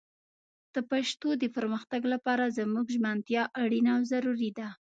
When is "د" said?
0.73-0.75, 1.41-1.43